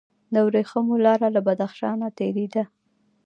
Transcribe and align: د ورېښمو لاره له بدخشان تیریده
د 0.33 0.35
ورېښمو 0.47 0.95
لاره 1.05 1.27
له 1.35 1.41
بدخشان 1.47 1.99
تیریده 2.17 2.63